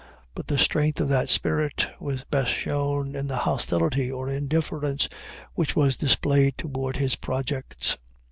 But 0.33 0.47
the 0.47 0.57
strength 0.57 0.99
of 0.99 1.09
that 1.09 1.29
spirit 1.29 1.87
was 1.99 2.23
best 2.23 2.49
shown 2.49 3.15
in 3.15 3.27
the 3.27 3.35
hostility 3.35 4.11
or 4.11 4.27
indifference 4.27 5.07
which 5.53 5.75
was 5.75 5.95
displayed 5.95 6.57
toward 6.57 6.97
his 6.97 7.15
projects. 7.15 7.99